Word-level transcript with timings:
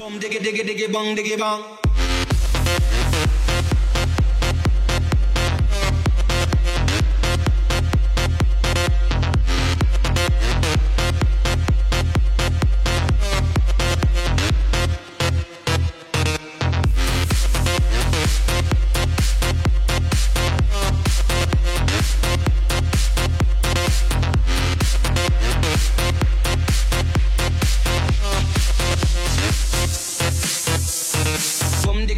Bum 0.00 0.16
diggy 0.18 0.38
diggy 0.40 0.64
diggy 0.64 0.86
bong 0.92 1.14
diggy 1.14 1.36
bong. 1.36 1.79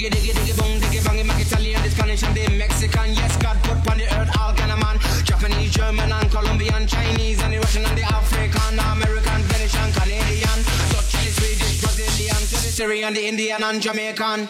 Diggy 0.02 0.18
diggy 0.18 0.32
diggy 0.34 0.58
bong 0.58 0.80
diggy 0.80 1.04
bang 1.04 1.26
Mac 1.26 1.40
Italian, 1.40 1.82
the 1.82 1.90
Spanish 1.90 2.22
and 2.22 2.34
the 2.34 2.48
Mexican. 2.56 3.14
Yes, 3.14 3.36
God 3.36 3.56
put 3.62 3.78
on 3.90 3.98
the 3.98 4.06
earth 4.18 4.30
all 4.40 4.52
kind 4.54 4.72
of 4.72 4.80
man. 4.80 4.98
Japanese, 5.24 5.70
German 5.70 6.10
and 6.10 6.30
Colombian 6.30 6.86
Chinese 6.86 7.40
and 7.42 7.52
the 7.52 7.58
Russian 7.58 7.84
and 7.84 7.96
the 7.96 8.02
African 8.02 8.78
American, 8.78 9.42
Venetian, 9.42 9.92
Canadian. 9.92 10.58
Dutch, 10.90 11.12
the 11.12 11.30
Swedish, 11.30 11.80
Brazilian 11.82 12.34
To 12.34 12.56
the 12.58 12.70
Syrian, 12.78 13.14
the 13.14 13.26
Indian 13.28 13.62
and 13.62 13.80
Jamaican 13.80 14.48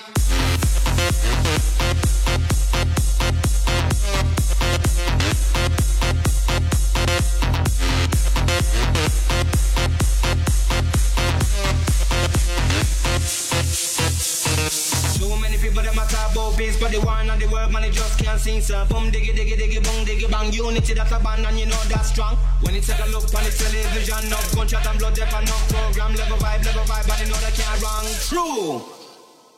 world, 17.62 17.72
man, 17.72 17.82
they 17.82 17.90
just 17.90 18.18
can't 18.18 18.40
sing, 18.40 18.60
sir. 18.60 18.84
Boom, 18.88 19.10
diggy, 19.10 19.32
diggy, 19.32 19.56
diggy, 19.56 19.82
boom, 19.82 20.04
diggy, 20.04 20.30
bang. 20.30 20.52
Unity 20.52 20.94
that's 20.94 21.12
a 21.12 21.18
band, 21.18 21.46
and 21.46 21.58
you 21.58 21.66
know 21.66 21.82
that's 21.88 22.08
strong. 22.10 22.36
When 22.62 22.74
you 22.74 22.80
take 22.80 22.98
a 22.98 23.08
look 23.10 23.24
on 23.34 23.44
the 23.44 23.50
television, 23.50 24.30
no 24.30 24.38
gunshot 24.54 24.86
and 24.86 24.98
blood, 24.98 25.14
dep 25.14 25.32
and 25.32 25.46
no 25.46 25.56
program, 25.68 26.14
level 26.14 26.38
vibe, 26.38 26.64
level 26.64 26.84
vibe, 26.84 27.06
but 27.08 27.20
you 27.20 27.26
know 27.26 27.38
that 27.38 27.54
can't 27.54 27.82
wrong. 27.82 28.06
True. 28.28 28.82